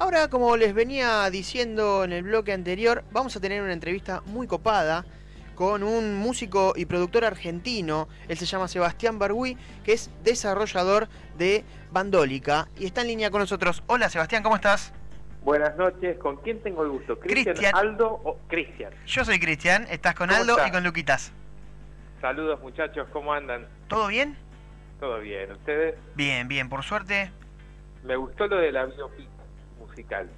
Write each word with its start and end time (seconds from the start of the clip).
Ahora, 0.00 0.28
como 0.28 0.56
les 0.56 0.74
venía 0.74 1.30
diciendo 1.30 2.02
en 2.02 2.12
el 2.12 2.24
bloque 2.24 2.52
anterior, 2.52 3.04
vamos 3.12 3.36
a 3.36 3.40
tener 3.40 3.62
una 3.62 3.72
entrevista 3.72 4.22
muy 4.26 4.48
copada 4.48 5.04
con 5.54 5.84
un 5.84 6.16
músico 6.16 6.72
y 6.74 6.84
productor 6.84 7.24
argentino. 7.24 8.08
Él 8.26 8.36
se 8.36 8.44
llama 8.44 8.66
Sebastián 8.66 9.20
Bargui, 9.20 9.56
que 9.84 9.92
es 9.92 10.10
desarrollador 10.24 11.08
de 11.38 11.64
Bandólica 11.92 12.66
y 12.76 12.86
está 12.86 13.02
en 13.02 13.06
línea 13.06 13.30
con 13.30 13.40
nosotros. 13.40 13.84
Hola 13.86 14.08
Sebastián, 14.08 14.42
¿cómo 14.42 14.56
estás? 14.56 14.92
Buenas 15.44 15.76
noches, 15.76 16.18
¿con 16.18 16.38
quién 16.38 16.60
tengo 16.60 16.82
el 16.82 16.90
gusto? 16.90 17.20
¿Cristian, 17.20 17.76
Aldo 17.76 18.20
o 18.24 18.38
Cristian? 18.48 18.92
Yo 19.06 19.24
soy 19.24 19.38
Cristian, 19.38 19.86
estás 19.90 20.16
con 20.16 20.30
Aldo 20.30 20.56
y 20.66 20.70
con 20.72 20.82
Luquitas. 20.82 21.32
Saludos 22.20 22.60
muchachos, 22.60 23.06
¿cómo 23.12 23.32
andan? 23.32 23.68
¿Todo 23.86 24.08
bien? 24.08 24.36
Todo 24.98 25.20
bien, 25.20 25.52
¿ustedes? 25.52 25.94
Bien, 26.16 26.48
bien, 26.48 26.68
por 26.68 26.82
suerte. 26.82 27.30
Me 28.02 28.16
gustó 28.16 28.48
lo 28.48 28.56
de 28.56 28.72
la 28.72 28.86
biopic 28.86 29.33
musical. 29.94 30.28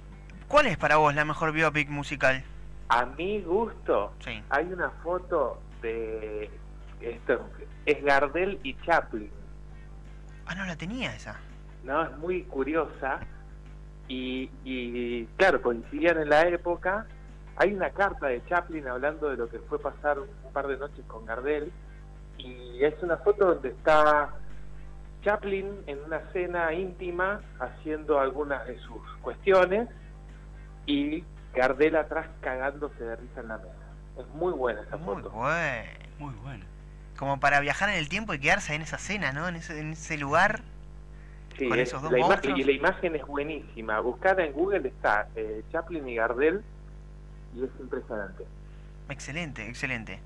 ¿Cuál 0.47 0.67
es 0.67 0.77
para 0.77 0.97
vos 0.97 1.13
la 1.15 1.25
mejor 1.25 1.51
biopic 1.51 1.89
musical? 1.89 2.43
A 2.89 3.05
mi 3.05 3.41
gusto, 3.41 4.13
sí. 4.23 4.41
hay 4.49 4.65
una 4.71 4.89
foto 5.03 5.59
de 5.81 6.49
esto 7.01 7.49
es 7.85 8.03
Gardel 8.03 8.59
y 8.63 8.75
Chaplin. 8.85 9.29
Ah, 10.45 10.55
no 10.55 10.65
la 10.65 10.75
tenía 10.75 11.13
esa. 11.15 11.39
No, 11.83 12.03
es 12.03 12.17
muy 12.17 12.43
curiosa 12.43 13.19
y, 14.07 14.49
y 14.63 15.25
claro, 15.37 15.61
coincidían 15.61 16.19
en 16.19 16.29
la 16.29 16.47
época. 16.47 17.05
Hay 17.57 17.73
una 17.73 17.89
carta 17.89 18.27
de 18.27 18.43
Chaplin 18.45 18.87
hablando 18.87 19.29
de 19.29 19.37
lo 19.37 19.49
que 19.49 19.59
fue 19.59 19.79
pasar 19.79 20.19
un 20.19 20.53
par 20.53 20.67
de 20.67 20.77
noches 20.77 21.03
con 21.07 21.25
Gardel 21.25 21.71
y 22.37 22.83
es 22.83 22.93
una 23.01 23.17
foto 23.17 23.53
donde 23.53 23.69
está 23.69 24.33
Chaplin 25.23 25.83
en 25.87 26.03
una 26.03 26.21
cena 26.31 26.73
íntima 26.73 27.41
haciendo 27.59 28.19
algunas 28.19 28.65
de 28.67 28.79
sus 28.79 29.01
cuestiones 29.21 29.89
y 30.85 31.23
Gardel 31.53 31.95
atrás 31.95 32.27
cagándose 32.41 33.03
de 33.03 33.15
risa 33.15 33.41
en 33.41 33.47
la 33.47 33.57
mesa. 33.57 33.73
Es 34.19 34.27
muy 34.29 34.53
buena 34.53 34.81
esa 34.81 34.97
foto. 34.97 35.29
Muy 35.29 35.39
buena, 35.39 35.83
muy 36.19 36.33
buena. 36.35 36.65
Como 37.17 37.39
para 37.39 37.59
viajar 37.59 37.89
en 37.89 37.95
el 37.95 38.09
tiempo 38.09 38.33
y 38.33 38.39
quedarse 38.39 38.75
en 38.75 38.81
esa 38.81 38.97
cena, 38.97 39.31
¿no? 39.31 39.47
En 39.47 39.55
ese, 39.55 39.79
en 39.79 39.91
ese 39.93 40.17
lugar. 40.17 40.61
Sí, 41.57 41.67
con 41.67 41.79
esos 41.79 42.01
dos 42.01 42.11
la 42.11 42.19
imagen, 42.19 42.55
y 42.55 42.63
la 42.63 42.71
imagen 42.71 43.15
es 43.15 43.25
buenísima. 43.25 43.99
Buscada 43.99 44.45
en 44.45 44.53
Google 44.53 44.87
está 44.87 45.27
eh, 45.35 45.63
Chaplin 45.71 46.07
y 46.07 46.15
Gardel 46.15 46.61
y 47.55 47.63
es 47.63 47.69
impresionante. 47.79 48.45
Excelente, 49.09 49.67
excelente. 49.67 50.19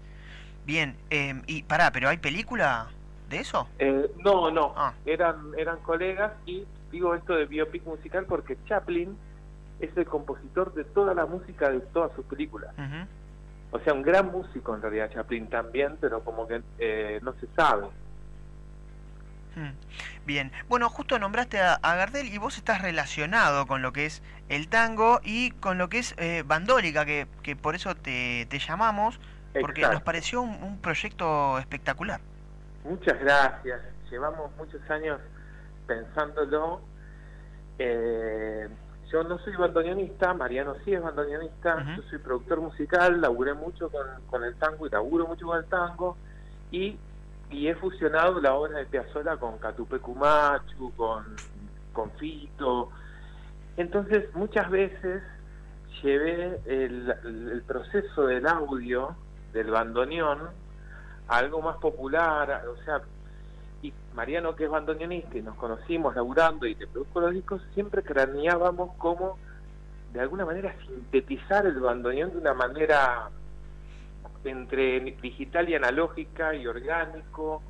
Bien, 0.66 0.96
eh, 1.10 1.42
y 1.48 1.64
pará, 1.64 1.92
¿pero 1.92 2.10
hay 2.10 2.18
película 2.18 2.90
de 3.32 3.40
eso? 3.40 3.68
Eh, 3.80 4.12
no, 4.24 4.52
no. 4.52 4.74
Ah. 4.78 4.94
Eran, 5.06 5.54
eran 5.58 5.80
colegas 5.80 6.34
y 6.46 6.66
digo 6.92 7.16
esto 7.16 7.34
de 7.34 7.46
biopic 7.46 7.84
musical 7.86 8.26
porque 8.26 8.58
Chaplin 8.68 9.18
es 9.80 9.96
el 9.98 10.06
compositor 10.06 10.74
de 10.74 10.84
toda 10.84 11.16
la 11.16 11.26
música 11.26 11.70
de 11.72 11.80
todas 11.80 12.12
sus 12.16 12.26
películas. 12.26 12.76
O 13.72 13.80
sea, 13.80 13.94
un 13.94 14.04
gran 14.04 14.32
músico 14.32 14.76
en 14.76 14.82
realidad 14.82 15.12
Chaplin 15.12 15.48
también, 15.48 15.98
pero 16.00 16.24
como 16.24 16.48
que 16.48 16.62
eh, 16.78 17.20
no 17.24 17.34
se 17.40 17.48
sabe. 17.56 17.88
Hmm. 19.56 19.72
Bien, 20.26 20.52
bueno, 20.70 20.90
justo 20.90 21.18
nombraste 21.18 21.60
a, 21.60 21.80
Gardel 21.82 22.28
y 22.28 22.38
vos 22.38 22.58
estás 22.58 22.82
relacionado 22.82 23.66
con 23.66 23.82
lo 23.82 23.92
que 23.92 24.06
es 24.06 24.22
el 24.50 24.68
tango 24.68 25.20
y 25.24 25.52
con 25.52 25.78
lo 25.78 25.90
que 25.90 26.00
es 26.00 26.16
eh, 26.18 26.44
Bandólica, 26.46 27.06
que, 27.06 27.28
que, 27.42 27.56
por 27.56 27.76
eso 27.76 27.96
te, 27.96 28.46
te 28.50 28.60
llamamos, 28.60 29.20
porque 29.60 29.82
nos 29.82 30.02
pareció 30.02 30.42
un, 30.42 30.78
proyecto 30.80 31.58
espectacular. 31.60 32.22
Muchas 32.84 33.20
gracias, 33.20 33.80
llevamos 34.10 34.52
muchos 34.58 34.82
años 34.90 35.20
pensándolo. 35.86 36.82
Eh, 37.78 38.68
yo 39.12 39.24
no 39.24 39.38
soy 39.40 39.56
bandoneonista, 39.56 40.34
Mariano 40.34 40.76
sí 40.84 40.94
es 40.94 41.02
bandoneonista, 41.02 41.86
yo 41.96 42.02
soy 42.04 42.20
productor 42.20 42.62
musical, 42.62 43.22
laburé 43.22 43.54
mucho 43.54 43.90
con, 43.90 44.08
con, 44.28 44.44
el 44.44 44.56
tango 44.56 44.88
y 44.88 44.90
laburo 44.90 45.28
mucho 45.28 45.48
con 45.48 45.58
el 45.58 45.66
tango 45.66 46.18
y, 46.72 46.98
y 47.50 47.68
he 47.68 47.76
fusionado 47.76 48.40
la 48.40 48.56
obra 48.56 48.80
de 48.80 48.86
Piazzolla 48.86 49.38
con 49.38 49.58
Catupecu 49.58 50.16
Machu, 50.16 50.94
con, 50.96 51.36
con 51.94 52.10
Fito. 52.12 52.90
Entonces 53.78 54.34
muchas 54.34 54.70
veces 54.72 55.22
llevé 56.02 56.60
el, 56.66 57.14
el 57.24 57.62
proceso 57.64 58.26
del 58.26 58.48
audio 58.48 59.16
del 59.54 59.70
bandoneón 59.70 60.61
a 61.32 61.38
algo 61.38 61.62
más 61.62 61.78
popular, 61.78 62.66
o 62.68 62.84
sea, 62.84 63.02
y 63.82 63.94
Mariano, 64.14 64.54
que 64.54 64.66
es 64.66 64.70
bandoneonista, 64.70 65.38
y 65.38 65.42
nos 65.42 65.56
conocimos 65.56 66.14
laburando 66.14 66.68
y 66.68 66.76
te 66.76 66.88
produjo 66.88 67.22
los 67.22 67.34
discos, 67.34 67.62
siempre 67.74 68.04
craneábamos 68.04 68.92
cómo, 68.98 69.40
de 70.12 70.20
alguna 70.20 70.46
manera, 70.46 70.76
sintetizar 70.86 71.66
el 71.66 71.80
bandoneón 71.80 72.32
de 72.32 72.38
una 72.38 72.54
manera 72.54 73.30
entre 74.44 75.00
digital 75.22 75.70
y 75.70 75.76
analógica 75.76 76.54
y 76.54 76.68
orgánico. 76.68 77.64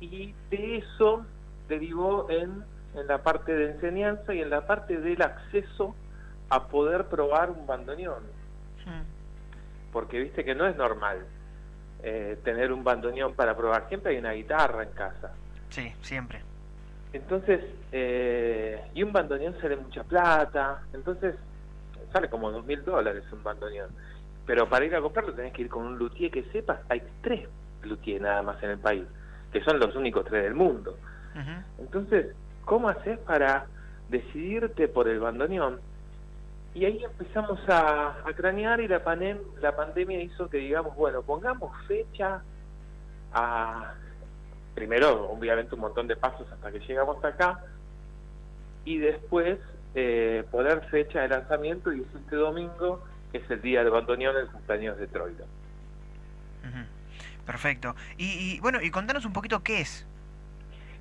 Y 0.00 0.34
de 0.48 0.78
eso 0.78 1.26
derivó 1.68 2.30
en, 2.30 2.64
en 2.94 3.06
la 3.06 3.22
parte 3.22 3.54
de 3.54 3.72
enseñanza 3.72 4.32
y 4.32 4.40
en 4.40 4.48
la 4.48 4.66
parte 4.66 4.98
del 4.98 5.20
acceso 5.20 5.94
a 6.48 6.68
poder 6.68 7.04
probar 7.06 7.50
un 7.50 7.66
bandoneón. 7.66 8.22
Porque 9.92 10.20
viste 10.20 10.42
que 10.42 10.54
no 10.54 10.66
es 10.66 10.76
normal 10.76 11.26
eh, 12.02 12.38
tener 12.44 12.72
un 12.72 12.82
bandoneón 12.84 13.34
para 13.34 13.56
probar. 13.56 13.88
Siempre 13.88 14.12
hay 14.12 14.18
una 14.18 14.32
guitarra 14.32 14.82
en 14.82 14.90
casa. 14.90 15.32
Sí, 15.68 15.92
siempre. 16.02 16.40
Entonces, 17.12 17.60
eh, 17.92 18.80
y 18.94 19.02
un 19.02 19.12
bandoneón 19.12 19.54
sale 19.60 19.76
mucha 19.76 20.04
plata, 20.04 20.82
entonces 20.92 21.34
sale 22.12 22.28
como 22.28 22.50
dos 22.50 22.64
mil 22.64 22.84
dólares 22.84 23.24
un 23.32 23.42
bandoneón. 23.42 23.90
Pero 24.46 24.68
para 24.68 24.84
ir 24.84 24.94
a 24.94 25.00
comprarlo 25.00 25.34
tenés 25.34 25.52
que 25.52 25.62
ir 25.62 25.68
con 25.68 25.84
un 25.84 25.98
luthier 25.98 26.30
que 26.30 26.44
sepas, 26.44 26.80
hay 26.88 27.02
tres 27.22 27.48
luthiers 27.82 28.22
nada 28.22 28.42
más 28.42 28.62
en 28.62 28.70
el 28.70 28.78
país, 28.78 29.04
que 29.52 29.62
son 29.62 29.78
los 29.78 29.94
únicos 29.96 30.24
tres 30.24 30.44
del 30.44 30.54
mundo. 30.54 30.96
Entonces, 31.78 32.34
¿cómo 32.64 32.88
haces 32.88 33.18
para 33.20 33.66
decidirte 34.08 34.88
por 34.88 35.08
el 35.08 35.20
bandoneón 35.20 35.80
y 36.74 36.84
ahí 36.84 37.02
empezamos 37.02 37.58
a, 37.68 38.16
cranear 38.36 38.80
y 38.80 38.88
la, 38.88 39.02
la 39.60 39.76
pandemia 39.76 40.22
hizo 40.22 40.48
que 40.48 40.58
digamos, 40.58 40.94
bueno, 40.94 41.22
pongamos 41.22 41.72
fecha 41.86 42.42
a, 43.32 43.94
primero, 44.74 45.30
obviamente 45.30 45.74
un 45.74 45.80
montón 45.80 46.06
de 46.06 46.16
pasos 46.16 46.46
hasta 46.52 46.70
que 46.70 46.78
llegamos 46.80 47.16
hasta 47.16 47.28
acá, 47.28 47.64
y 48.84 48.98
después 48.98 49.58
eh, 49.94 50.44
poner 50.50 50.82
fecha 50.86 51.22
de 51.22 51.28
lanzamiento 51.28 51.92
y 51.92 52.00
es 52.00 52.14
este 52.14 52.36
domingo, 52.36 53.02
que 53.32 53.38
es 53.38 53.50
el 53.50 53.60
día 53.60 53.82
de 53.82 53.90
bandoneón 53.90 54.34
del 54.34 54.46
cumpleaños 54.46 54.98
de 54.98 55.06
Troilo. 55.08 55.44
Perfecto. 57.46 57.96
Y, 58.16 58.26
y, 58.26 58.60
bueno, 58.60 58.80
y 58.80 58.92
contanos 58.92 59.24
un 59.24 59.32
poquito 59.32 59.60
qué 59.64 59.80
es. 59.80 60.06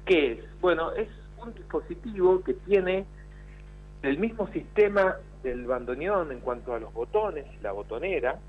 ¿Qué 0.06 0.32
es? 0.32 0.62
Bueno, 0.62 0.94
es 0.94 1.08
un 1.38 1.54
dispositivo 1.54 2.44
que 2.44 2.56
tiene 2.56 3.06
el 4.02 4.18
mismo 4.18 4.48
sistema 4.48 5.18
del 5.44 5.66
bandoneón 5.66 6.32
en 6.32 6.40
cuanto 6.40 6.74
a 6.74 6.80
los 6.80 6.94
botones, 6.94 7.46
la 7.62 7.72
botonera, 7.72 8.40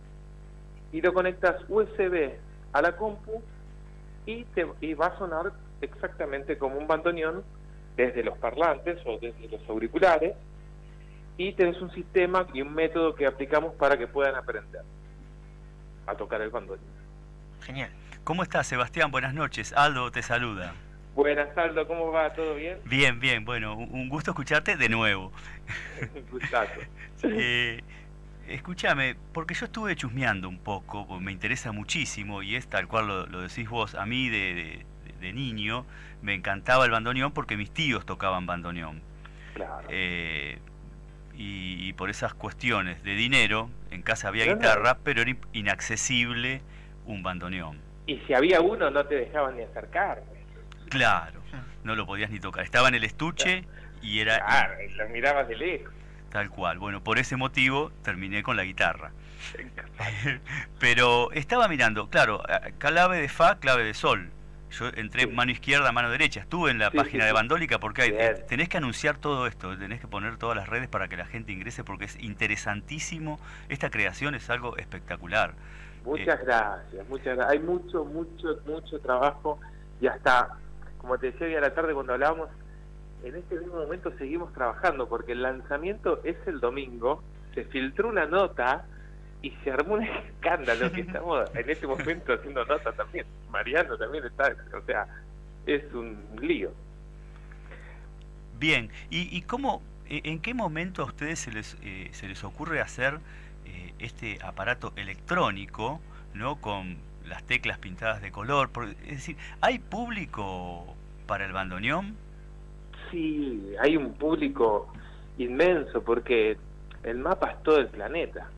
y 0.93 1.01
lo 1.01 1.13
conectas 1.13 1.63
USB 1.69 2.33
a 2.73 2.83
la 2.83 2.97
compu 2.97 3.43
y, 4.27 4.45
te, 4.45 4.67
y 4.81 4.95
va 4.95 5.07
a 5.07 5.19
sonar 5.19 5.53
exactamente 5.81 6.59
como 6.59 6.77
un 6.77 6.87
bandoneón 6.87 7.45
desde 7.97 8.23
los 8.23 8.37
parlantes 8.39 8.99
o 9.07 9.19
desde 9.19 9.49
los 9.49 9.69
auriculares 9.69 10.35
y 11.37 11.53
tenés 11.53 11.81
un 11.81 11.91
sistema 11.93 12.47
y 12.53 12.63
un 12.63 12.75
método 12.75 13.15
que 13.15 13.27
aplicamos 13.27 13.75
para 13.75 13.97
que 13.97 14.07
puedan 14.07 14.35
aprender 14.35 14.83
a 16.07 16.15
tocar 16.15 16.41
el 16.41 16.51
bandoneón. 16.51 17.01
Genial. 17.63 17.91
¿Cómo 18.25 18.43
estás, 18.43 18.67
Sebastián? 18.67 19.11
Buenas 19.11 19.35
noches. 19.35 19.73
Aldo 19.73 20.11
te 20.11 20.23
saluda. 20.23 20.75
Buenas, 21.15 21.57
Aldo, 21.57 21.87
¿cómo 21.87 22.13
va? 22.13 22.33
¿Todo 22.33 22.55
bien? 22.55 22.79
Bien, 22.85 23.19
bien, 23.19 23.45
bueno, 23.45 23.75
un 23.75 24.09
gusto 24.09 24.31
escucharte 24.31 24.77
de 24.77 24.89
nuevo. 24.89 25.33
Gustazo. 26.31 26.81
eh, 27.25 27.81
escúchame, 28.49 29.17
porque 29.33 29.55
yo 29.55 29.67
estuve 29.67 29.97
chusmeando 29.97 30.49
un 30.49 30.59
poco, 30.59 31.21
me 31.21 31.33
interesa 31.33 31.73
muchísimo, 31.73 32.43
y 32.43 32.57
es 32.57 32.69
tal 32.69 32.87
cual 32.89 33.29
lo, 33.31 33.41
decís 33.43 33.69
vos, 33.69 33.95
a 33.95 34.07
mí 34.07 34.29
de, 34.29 34.85
niño 35.21 35.85
me 36.23 36.35
encantaba 36.35 36.87
el 36.87 36.91
bandoneón 36.91 37.33
porque 37.33 37.57
mis 37.57 37.71
tíos 37.71 38.07
tocaban 38.07 38.47
bandoneón. 38.47 39.03
Claro. 39.55 39.87
Eh, 39.91 40.59
y, 41.37 41.93
por 41.95 42.11
esas 42.11 42.35
cuestiones 42.35 43.03
de 43.03 43.15
dinero, 43.15 43.69
en 43.91 44.03
casa 44.03 44.29
había 44.29 44.45
guitarra, 44.45 44.99
pero 45.03 45.23
era 45.23 45.35
inaccesible 45.53 46.61
un 47.07 47.23
bandoneón. 47.23 47.79
Y 48.07 48.19
si 48.27 48.35
había 48.35 48.61
uno, 48.61 48.91
no 48.91 49.07
te 49.07 49.15
dejaban 49.15 49.57
ni 49.57 49.63
acercar. 49.63 50.23
Claro, 50.91 51.41
no 51.85 51.97
lo 51.97 52.05
podías 52.05 52.31
ni 52.31 52.39
tocar. 52.39 52.65
Estaba 52.65 52.89
en 52.89 52.95
el 52.95 53.05
estuche 53.05 53.65
y 54.03 54.21
era... 54.21 54.39
Claro, 54.39 54.75
lo 54.97 55.09
mirabas 55.09 55.49
de 55.49 55.57
lejos. 55.57 55.95
Tal 56.31 56.51
cual. 56.51 56.79
Bueno, 56.79 57.03
por 57.03 57.19
ese 57.19 57.37
motivo 57.37 57.91
terminé 58.03 58.43
con 58.43 58.57
la 58.57 58.65
guitarra. 58.65 59.13
Pero 60.79 61.33
estaba 61.33 61.69
mirando, 61.69 62.09
claro, 62.09 62.43
clave 62.79 63.21
de 63.21 63.29
fa, 63.29 63.59
clave 63.59 63.85
de 63.85 63.95
sol. 63.95 64.31
yo 64.71 64.89
entré 64.95 65.27
mano 65.27 65.51
izquierda, 65.51 65.91
mano 65.93 66.11
derecha, 66.11 66.41
estuve 66.41 66.71
en 66.71 66.79
la 66.79 66.91
página 66.91 67.25
de 67.25 67.33
Bandólica 67.33 67.81
porque 67.81 68.03
hay, 68.03 68.11
eh, 68.11 68.45
tenés 68.49 68.69
que 68.69 68.77
anunciar 68.77 69.17
todo 69.17 69.47
esto, 69.47 69.77
tenés 69.77 70.01
que 70.01 70.07
poner 70.07 70.37
todas 70.37 70.57
las 70.57 70.69
redes 70.69 70.89
para 70.89 71.09
que 71.09 71.17
la 71.17 71.27
gente 71.27 71.53
ingrese 71.53 71.85
porque 71.85 72.05
es 72.05 72.21
interesantísimo, 72.21 73.41
esta 73.69 73.91
creación 73.91 74.35
es 74.35 74.49
algo 74.51 74.77
espectacular. 74.77 75.55
Muchas 76.05 76.41
gracias, 76.45 77.09
muchas 77.09 77.37
gracias. 77.37 77.51
Hay 77.51 77.59
mucho, 77.59 78.05
mucho, 78.05 78.59
mucho 78.67 79.01
trabajo 79.01 79.59
y 80.01 80.07
hasta, 80.07 80.57
como 81.01 81.19
te 81.19 81.33
decía 81.33 81.47
hoy 81.47 81.55
a 81.55 81.61
la 81.61 81.75
tarde 81.75 81.95
cuando 81.95 82.13
hablábamos, 82.13 82.49
en 83.25 83.37
este 83.37 83.57
mismo 83.57 83.77
momento 83.77 84.13
seguimos 84.19 84.53
trabajando 84.53 85.09
porque 85.09 85.33
el 85.33 85.43
lanzamiento 85.43 86.21
es 86.25 86.37
el 86.47 86.61
domingo, 86.61 87.23
se 87.55 87.65
filtró 87.65 88.09
una 88.09 88.27
nota 88.27 88.87
y 89.43 89.51
se 89.65 89.71
armó 89.71 89.95
un 89.95 90.05
escándalo 90.05 90.93
que 90.93 91.01
estamos 91.03 91.55
en 91.55 91.71
este 91.71 91.87
momento 91.87 92.33
haciendo 92.33 92.65
nota 92.65 92.93
también. 92.93 93.27
Mariano 93.51 93.97
también 93.97 94.25
está, 94.25 94.55
o 94.77 94.85
sea, 94.85 95.07
es 95.67 95.83
un 95.93 96.23
lío. 96.41 96.71
Bien, 98.59 98.91
¿y, 99.09 99.35
y 99.37 99.43
cómo, 99.43 99.83
e, 100.09 100.21
en 100.25 100.41
qué 100.41 100.55
momento 100.55 101.03
a 101.03 101.07
ustedes 101.07 101.39
se 101.39 101.51
les, 101.51 101.77
eh, 101.83 102.11
se 102.13 102.29
les 102.29 102.45
ocurre 102.45 102.81
hacer 102.81 103.19
eh, 103.65 103.95
este 103.99 104.39
aparato 104.43 104.93
electrónico, 104.97 106.01
¿no? 106.35 106.57
Con 106.57 106.99
las 107.31 107.45
teclas 107.45 107.79
pintadas 107.79 108.21
de 108.21 108.31
color. 108.31 108.69
es 109.05 109.11
decir, 109.11 109.37
¿hay 109.61 109.79
público 109.79 110.85
para 111.27 111.47
el 111.47 111.53
bandoneón? 111.53 112.17
Sí, 113.11 113.75
hay 113.81 113.97
un 113.97 114.13
público 114.15 114.93
inmenso 115.39 116.03
porque 116.03 116.59
el 117.05 117.19
mapa 117.19 117.53
es 117.53 117.63
todo 117.63 117.79
el 117.79 117.87
planeta. 117.87 118.51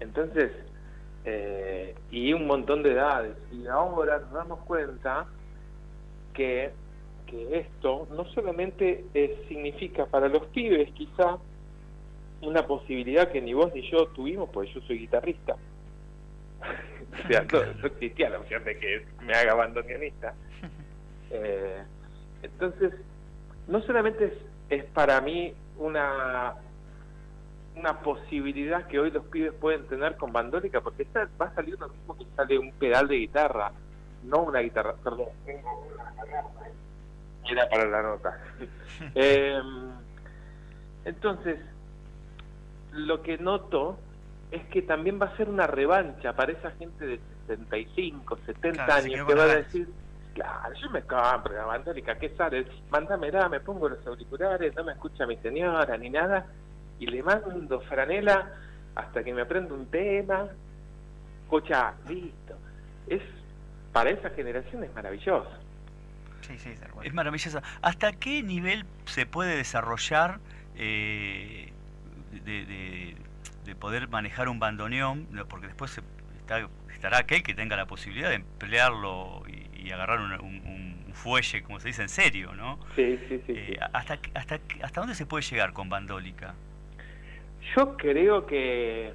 Entonces, 0.00 0.52
eh, 1.24 1.94
y 2.10 2.32
un 2.32 2.46
montón 2.46 2.82
de 2.82 2.92
edades. 2.92 3.36
Y 3.52 3.66
ahora 3.66 4.18
nos 4.18 4.32
damos 4.32 4.58
cuenta 4.60 5.26
que, 6.34 6.72
que 7.26 7.58
esto 7.60 8.08
no 8.10 8.24
solamente 8.26 9.04
significa 9.48 10.06
para 10.06 10.28
los 10.28 10.44
pibes 10.46 10.90
quizá 10.92 11.38
una 12.42 12.66
posibilidad 12.66 13.30
que 13.30 13.40
ni 13.40 13.54
vos 13.54 13.72
ni 13.74 13.88
yo 13.90 14.06
tuvimos, 14.08 14.48
porque 14.50 14.72
yo 14.72 14.80
soy 14.82 14.98
guitarrista. 14.98 15.56
o 17.24 17.28
sea, 17.28 17.46
no, 17.52 17.86
existía 17.86 18.30
la 18.30 18.38
opción 18.38 18.64
de 18.64 18.78
que 18.78 19.06
me 19.22 19.34
haga 19.34 19.54
bandoneonista. 19.54 20.34
Eh, 21.30 21.82
entonces, 22.42 22.90
no 23.66 23.82
solamente 23.82 24.32
es 24.70 24.84
para 24.84 25.20
mí 25.20 25.52
una 25.76 26.54
una 27.78 28.00
posibilidad 28.00 28.86
que 28.86 28.98
hoy 28.98 29.10
los 29.10 29.24
pibes 29.26 29.52
pueden 29.52 29.86
tener 29.86 30.16
con 30.16 30.32
bandólica, 30.32 30.80
porque 30.80 31.04
esta 31.04 31.28
va 31.40 31.46
a 31.46 31.54
salir 31.54 31.78
lo 31.78 31.88
mismo 31.88 32.16
que 32.16 32.24
sale 32.34 32.58
un 32.58 32.72
pedal 32.72 33.08
de 33.08 33.16
guitarra, 33.16 33.72
no 34.24 34.42
una 34.42 34.60
guitarra, 34.60 34.94
perdón, 35.02 35.28
era 37.48 37.68
para 37.68 37.84
la 37.86 38.02
nota. 38.02 38.40
Em, 39.14 39.90
entonces, 41.04 41.60
lo 42.92 43.22
que 43.22 43.38
noto 43.38 43.98
es 44.50 44.62
que 44.66 44.82
también 44.82 45.20
va 45.20 45.26
a 45.26 45.36
ser 45.36 45.48
una 45.48 45.66
revancha 45.66 46.32
para 46.34 46.52
esa 46.52 46.70
gente 46.72 47.06
de 47.06 47.20
65, 47.46 48.38
70 48.46 48.94
años 48.94 49.26
que 49.26 49.34
va 49.34 49.44
a 49.44 49.56
decir, 49.56 49.88
claro, 50.34 50.74
yo 50.74 50.90
me 50.90 51.02
compro 51.02 51.54
la 51.54 51.64
bandólica, 51.64 52.18
¿qué 52.18 52.30
sale? 52.30 52.66
Mándamela, 52.90 53.48
me 53.48 53.60
pongo 53.60 53.88
los 53.88 54.06
auriculares, 54.06 54.74
no 54.74 54.84
me 54.84 54.92
escucha 54.92 55.26
mi 55.26 55.36
señora 55.38 55.96
ni 55.98 56.10
nada 56.10 56.46
y 56.98 57.06
le 57.06 57.22
mando 57.22 57.80
franela 57.82 58.52
hasta 58.94 59.22
que 59.22 59.32
me 59.32 59.42
aprendo 59.42 59.74
un 59.74 59.86
tema, 59.86 60.48
escucha, 61.44 61.94
listo. 62.08 62.54
Es 63.06 63.22
para 63.92 64.10
esa 64.10 64.30
generación 64.30 64.84
es 64.84 64.94
maravilloso. 64.94 65.50
Sí, 66.40 66.58
sí, 66.58 66.74
es 67.02 67.14
maravilloso. 67.14 67.60
¿Hasta 67.82 68.12
qué 68.12 68.42
nivel 68.42 68.84
se 69.06 69.26
puede 69.26 69.56
desarrollar 69.56 70.40
eh, 70.76 71.72
de, 72.44 73.16
poder 73.74 74.08
manejar 74.08 74.48
un 74.48 74.58
bandoneón? 74.58 75.28
Porque 75.48 75.66
después 75.66 76.00
está, 76.38 76.68
estará 76.92 77.18
aquel 77.18 77.42
que 77.42 77.54
tenga 77.54 77.76
la 77.76 77.86
posibilidad 77.86 78.28
de 78.28 78.36
emplearlo 78.36 79.42
y, 79.48 79.90
agarrar 79.90 80.20
un, 80.40 81.06
fuelle, 81.14 81.62
como 81.62 81.80
se 81.80 81.88
dice, 81.88 82.02
en 82.02 82.10
serio, 82.10 82.54
¿no? 82.54 82.78
Sí, 82.94 83.18
sí, 83.28 83.42
sí. 83.46 83.52
Eh, 83.56 83.78
¿hasta, 83.92 84.18
hasta, 84.34 84.60
¿Hasta 84.82 85.00
dónde 85.00 85.16
se 85.16 85.26
puede 85.26 85.42
llegar 85.42 85.72
con 85.72 85.88
bandólica? 85.88 86.54
Yo 87.74 87.96
creo 87.96 88.46
que, 88.46 89.12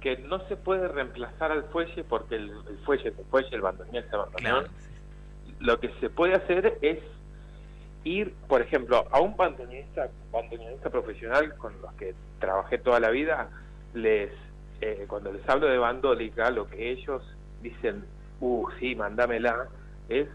que 0.00 0.16
no 0.18 0.46
se 0.48 0.56
puede 0.56 0.88
reemplazar 0.88 1.52
al 1.52 1.64
fuelle 1.64 2.04
porque 2.04 2.36
el, 2.36 2.50
fuelle 2.86 3.10
es 3.10 3.18
el 3.18 3.24
fuelle, 3.26 3.48
el 3.52 3.60
bandoneón 3.60 3.96
es 3.96 4.12
el 4.12 4.18
bandoneón. 4.18 4.68
Lo 5.60 5.80
que 5.80 5.90
se 6.00 6.08
puede 6.08 6.34
hacer 6.34 6.78
es 6.80 7.00
ir, 8.04 8.34
por 8.46 8.62
ejemplo, 8.62 9.06
a 9.10 9.20
un 9.20 9.36
bandoneonista, 9.36 10.08
bandoneonista 10.30 10.90
profesional 10.90 11.54
con 11.56 11.80
los 11.82 11.92
que 11.94 12.14
trabajé 12.38 12.78
toda 12.78 13.00
la 13.00 13.10
vida, 13.10 13.50
les 13.94 14.30
eh, 14.80 15.06
cuando 15.08 15.32
les 15.32 15.48
hablo 15.48 15.66
de 15.66 15.78
bandólica, 15.78 16.50
lo 16.50 16.68
que 16.68 16.90
ellos 16.92 17.22
dicen, 17.62 18.04
uh, 18.40 18.64
sí, 18.78 18.94
mandámela, 18.94 19.66
es, 20.08 20.28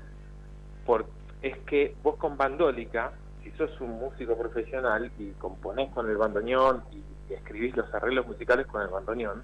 por, 0.86 1.06
es 1.42 1.58
que 1.60 1.96
vos 2.04 2.18
con 2.18 2.36
bandólica, 2.36 3.14
si 3.42 3.52
sos 3.52 3.80
un 3.80 3.92
músico 4.00 4.38
profesional 4.38 5.10
y 5.18 5.32
componés 5.40 5.90
con 5.92 6.10
el 6.10 6.18
bandoneón 6.18 6.84
y 6.92 7.02
y 7.30 7.34
escribís 7.34 7.76
los 7.76 7.94
arreglos 7.94 8.28
musicales 8.28 8.68
con 8.68 8.82
el 8.82 8.90
bandoneón, 8.90 9.44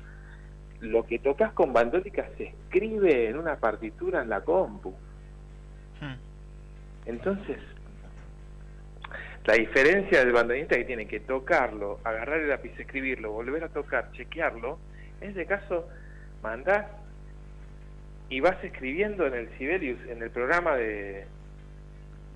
lo 0.81 1.05
que 1.05 1.19
tocas 1.19 1.53
con 1.53 1.73
bandólica 1.73 2.29
se 2.37 2.47
escribe 2.47 3.29
en 3.29 3.37
una 3.37 3.57
partitura 3.57 4.21
en 4.21 4.29
la 4.29 4.41
compu. 4.41 4.91
Hmm. 5.99 6.15
Entonces, 7.05 7.59
la 9.45 9.53
diferencia 9.53 10.19
del 10.19 10.31
bandoneonista 10.31 10.75
que 10.75 10.85
tiene 10.85 11.07
que 11.07 11.19
tocarlo, 11.19 11.99
agarrar 12.03 12.39
el 12.39 12.49
lápiz, 12.49 12.77
escribirlo, 12.77 13.31
volver 13.31 13.63
a 13.63 13.69
tocar, 13.69 14.11
chequearlo, 14.11 14.79
en 15.21 15.31
ese 15.31 15.45
caso 15.45 15.87
mandás 16.41 16.85
y 18.29 18.39
vas 18.41 18.63
escribiendo 18.63 19.25
en 19.25 19.33
el 19.33 19.57
Sibelius, 19.57 19.99
en 20.07 20.21
el 20.21 20.29
programa 20.29 20.75
de, 20.75 21.25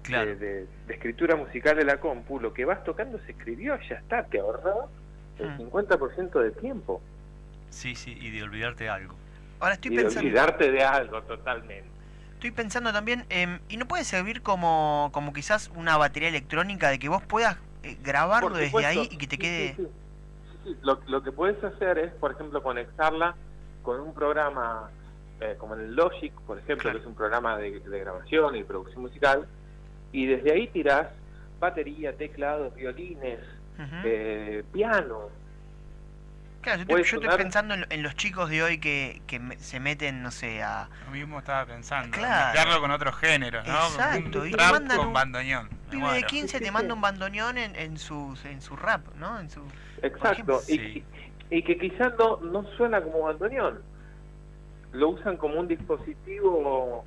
de, 0.10 0.66
escritura 0.90 1.36
musical 1.36 1.78
de 1.78 1.86
la 1.86 2.00
compu, 2.00 2.40
lo 2.40 2.54
que 2.54 2.66
vas 2.66 2.84
tocando 2.84 3.20
se 3.26 3.32
escribió, 3.32 3.78
ya 3.88 3.96
está, 3.96 4.24
te 4.24 4.40
ahorró 4.40 4.90
el 5.38 5.56
50% 5.58 6.32
hmm. 6.34 6.40
de 6.40 6.52
tiempo. 6.52 7.02
Sí, 7.70 7.96
sí, 7.96 8.18
y 8.20 8.32
de 8.32 8.44
olvidarte 8.44 8.86
de 8.86 8.90
algo. 8.90 9.16
Ahora 9.60 9.76
estoy 9.76 9.96
pensando... 9.96 10.22
De 10.22 10.28
olvidarte 10.28 10.72
de 10.72 10.84
algo 10.84 11.22
totalmente. 11.24 11.93
Estoy 12.44 12.51
pensando 12.51 12.92
también, 12.92 13.24
eh, 13.30 13.62
¿y 13.69 13.78
no 13.78 13.88
puede 13.88 14.04
servir 14.04 14.42
como, 14.42 15.12
como 15.13 15.32
quizás 15.32 15.72
una 15.77 15.96
batería 15.96 16.27
electrónica 16.27 16.89
de 16.89 17.00
que 17.00 17.08
vos 17.08 17.24
puedas 17.24 17.56
eh, 17.84 17.96
grabarlo 18.03 18.50
desde 18.50 18.86
ahí 18.86 19.08
y 19.10 19.18
que 19.18 19.27
te 19.27 19.38
quede... 19.38 19.75
Sí, 19.75 19.88
sí, 20.65 20.75
Lo, 20.82 21.00
lo, 21.08 21.24
que 21.24 21.32
puedes 21.32 21.63
hacer 21.63 21.98
es, 22.00 22.12
por 22.15 22.34
ejemplo, 22.34 22.62
conectarla 22.62 23.34
con 23.82 24.01
un 24.01 24.13
programa 24.13 24.89
eh, 25.39 25.56
como 25.58 25.75
el 25.75 25.96
Logic, 25.96 26.34
por 26.41 26.60
ejemplo, 26.60 26.91
que 26.91 26.98
es 26.98 27.06
un 27.06 27.15
programa 27.15 27.56
de, 27.56 27.79
de, 27.79 28.00
grabación 28.00 28.58
y 28.58 28.65
producción 28.65 29.03
musical, 29.03 29.48
y 30.12 30.25
desde 30.25 30.51
ahí 30.51 30.68
tirás 30.68 31.08
batería, 31.62 32.12
teclados, 32.18 32.75
violines, 32.75 33.39
eh, 34.03 34.65
piano. 34.74 35.29
Claro, 36.63 36.84
yo, 36.84 36.98
estoy, 36.98 37.27
pensando 37.38 37.75
en, 37.89 38.03
los 38.03 38.15
chicos 38.15 38.50
de 38.50 38.63
hoy 38.63 38.77
que, 38.77 39.22
que 39.27 39.41
se 39.60 39.82
meten, 39.82 40.24
no 40.24 40.32
sé, 40.32 40.63
a... 40.63 40.88
Lo 41.05 41.12
mismo 41.12 41.39
estaba 41.39 41.65
pensando, 41.65 42.17
claro. 42.17 42.79
con 42.79 42.89
otros 42.89 43.15
géneros, 43.17 43.67
¿no? 43.67 43.74
Exacto, 43.74 44.46
y 44.46 44.53
rap 44.53 44.88
con 44.96 45.12
bandoneón. 45.12 45.70
Pibe 45.91 46.13
de 46.13 46.24
15 46.24 46.62
te 46.62 46.72
manda 46.72 46.93
un 46.93 47.01
bandoneón 47.01 47.58
en, 47.58 47.75
en, 47.75 47.98
su, 47.98 48.38
en 48.46 48.62
su 48.62 48.77
rap, 48.77 49.05
¿no? 49.15 49.39
En 49.41 49.50
su, 49.50 49.62
Exacto, 50.01 50.62
y, 50.70 51.03
y, 51.50 51.63
que 51.63 51.77
quizás 51.77 52.13
no, 52.17 52.38
no 52.38 52.63
suena 52.77 53.01
como 53.01 53.24
bandoneón. 53.24 53.84
Lo 54.93 55.10
usan 55.10 55.36
como 55.36 55.60
un 55.60 55.67
dispositivo 55.67 57.03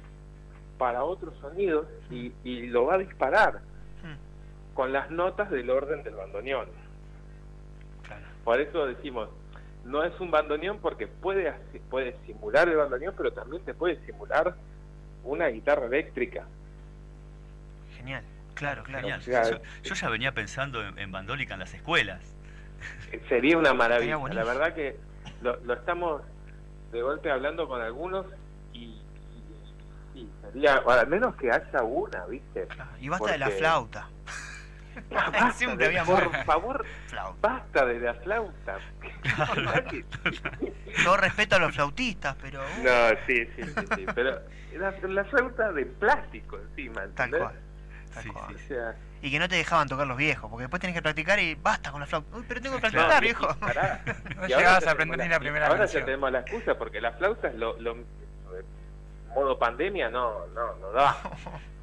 para 0.77 1.03
otros 1.03 1.35
sonidos 1.41 1.87
y, 2.11 2.31
y 2.45 2.67
lo 2.67 2.85
va 2.85 2.97
a 2.97 2.99
disparar 2.99 3.61
con 4.75 4.93
las 4.93 5.11
notas 5.11 5.51
del 5.51 5.71
orden 5.71 6.03
del 6.03 6.15
bandoneón. 6.15 6.69
Por 8.45 8.61
eso 8.61 8.87
decimos, 8.87 9.31
no 9.87 10.03
es 10.03 10.19
un 10.21 10.31
bandoneón 10.31 10.79
porque 10.81 11.07
puede, 11.07 11.53
puede 11.91 12.17
simular 12.27 12.69
el 12.69 12.77
bandoneón, 12.77 13.15
pero 13.17 13.33
también 13.33 13.65
te 13.65 13.73
puede 13.73 14.05
simular 14.05 14.55
una 15.25 15.47
guitarra 15.47 15.87
eléctrica. 15.87 16.45
Genial, 17.97 18.23
claro, 18.55 18.83
claro. 18.83 19.09
yo, 19.83 19.95
ya 19.95 20.09
venía 20.09 20.33
pensando 20.33 20.83
en, 20.83 21.13
bandólica 21.13 21.55
en 21.55 21.61
las 21.61 21.73
escuelas. 21.73 22.21
Sería 23.29 23.57
una 23.57 23.75
maravilla. 23.75 24.19
La 24.33 24.45
verdad 24.45 24.75
que 24.75 24.97
lo, 25.43 25.73
estamos 25.73 26.23
de 26.93 27.03
golpe 27.03 27.31
hablando 27.31 27.69
con 27.69 27.81
algunos 27.81 28.27
y, 28.73 29.01
sería, 30.43 30.77
al 30.77 31.07
menos 31.09 31.37
que 31.37 31.51
haya 31.51 31.83
una, 31.83 32.27
¿viste? 32.27 32.67
y 33.01 33.09
basta 33.09 33.33
de 33.33 33.39
la 33.39 33.51
flauta. 33.51 34.09
Por 36.05 36.45
favor, 36.45 36.85
basta 37.41 37.87
de 37.87 38.01
la 38.01 38.15
flauta. 38.15 38.79
Yo 41.05 41.17
respeto 41.17 41.57
a 41.57 41.59
los 41.59 41.75
flautistas, 41.75 42.37
pero... 42.41 42.63
No, 42.83 43.09
sí, 43.27 43.47
sí, 43.57 43.63
sí, 43.95 44.07
pero 44.15 44.41
la, 44.73 45.25
flauta 45.25 45.73
de 45.73 45.87
plástico 45.87 46.59
encima. 46.59 47.07
Tal 47.15 47.31
cual. 47.31 47.55
y 49.23 49.31
que 49.31 49.39
no 49.39 49.49
te 49.49 49.57
dejaban 49.57 49.89
tocar 49.89 50.07
los 50.07 50.17
viejos, 50.17 50.51
porque 50.51 50.63
después 50.63 50.81
tenés 50.81 50.95
que 50.95 51.03
practicar 51.03 51.39
y 51.39 51.55
basta 51.55 51.91
con 51.91 52.01
la 52.01 52.07
flauta. 52.07 52.37
Uy, 52.37 52.45
pero 52.49 52.61
tengo 52.61 52.77
que 52.77 52.83
practicar, 52.83 53.23
viejo. 53.23 53.47
no 54.37 54.47
llegabas 54.47 54.87
a 54.87 54.91
aprender 54.93 55.19
ni 55.19 55.29
la 55.29 55.41
primera 55.41 55.67
Ahora 55.69 55.87
ya 55.87 56.05
tenemos 56.05 56.31
la 56.31 56.41
excusa, 56.41 56.77
porque 56.77 57.01
la 57.01 57.13
flauta 57.13 57.49
es 57.49 57.55
lo, 57.55 57.79
lo 57.81 57.97
modo 59.37 59.59
pandemia 59.59 60.09
no, 60.09 60.47
no, 60.55 60.75
no 60.77 60.93
da. 60.93 61.17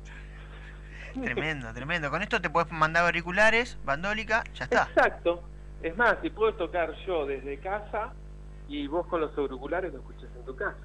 tremendo, 1.22 1.74
tremendo. 1.74 2.10
Con 2.10 2.22
esto 2.22 2.42
te 2.42 2.50
puedes 2.50 2.72
mandar 2.72 3.06
auriculares, 3.06 3.78
bandólica, 3.86 4.44
ya 4.56 4.66
está. 4.66 4.84
Exacto. 4.84 5.44
Es 5.82 5.98
más, 5.98 6.16
si 6.22 6.30
puedo 6.30 6.54
tocar 6.54 6.94
yo 7.06 7.26
desde 7.26 7.58
casa 7.60 8.14
y 8.68 8.88
vos 8.88 9.06
con 9.08 9.22
los 9.22 9.38
auriculares 9.38 9.92
lo 9.94 10.00
escuchas 10.00 10.30
en 10.36 10.46
tu 10.46 10.56
casa. 10.56 10.78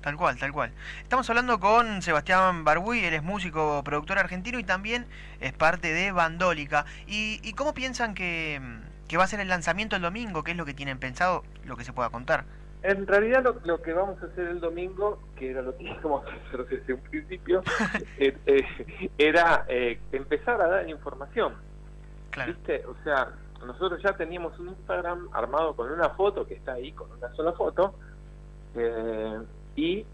Tal 0.00 0.16
cual, 0.16 0.38
tal 0.38 0.52
cual. 0.52 0.72
Estamos 1.02 1.28
hablando 1.28 1.58
con 1.58 2.02
Sebastián 2.02 2.64
Barbuy, 2.64 3.04
él 3.04 3.14
es 3.14 3.22
músico, 3.22 3.82
productor 3.84 4.18
argentino 4.18 4.58
y 4.58 4.64
también 4.64 5.06
es 5.40 5.52
parte 5.52 5.92
de 5.92 6.12
Bandólica. 6.12 6.86
¿Y, 7.06 7.40
y 7.42 7.52
cómo 7.52 7.74
piensan 7.74 8.14
que, 8.14 8.60
que 9.08 9.16
va 9.16 9.24
a 9.24 9.26
ser 9.26 9.40
el 9.40 9.48
lanzamiento 9.48 9.96
el 9.96 10.02
domingo? 10.02 10.44
¿Qué 10.44 10.52
es 10.52 10.56
lo 10.56 10.64
que 10.64 10.72
tienen 10.72 10.98
pensado? 10.98 11.44
Lo 11.64 11.76
que 11.76 11.84
se 11.84 11.92
pueda 11.92 12.10
contar. 12.10 12.44
En 12.82 13.06
realidad 13.06 13.44
lo, 13.64 13.82
que 13.82 13.92
vamos 13.92 14.22
a 14.22 14.26
hacer 14.26 14.48
el 14.48 14.60
domingo, 14.60 15.18
que 15.36 15.50
era 15.50 15.62
lo 15.62 15.76
que 15.76 15.84
íbamos 16.00 16.24
a 16.26 16.34
hacer 16.34 16.66
desde 16.66 16.94
un 16.94 17.00
principio, 17.00 17.62
eh, 18.18 18.36
eh, 18.46 19.10
era 19.18 19.64
eh, 19.68 20.00
empezar 20.12 20.60
a 20.60 20.68
dar 20.68 20.88
información. 20.88 21.54
¿Viste? 22.46 22.84
O 22.86 22.94
sea, 23.02 23.32
nosotros 23.66 24.00
ya 24.00 24.12
teníamos 24.12 24.56
un 24.60 24.68
Instagram 24.68 25.28
armado 25.32 25.74
con 25.74 25.90
una 25.90 26.10
foto 26.10 26.46
que 26.46 26.54
está 26.54 26.74
ahí, 26.74 26.92
con 26.92 27.10
una 27.10 27.34
sola 27.34 27.52
foto, 27.52 27.94
y 29.74 30.06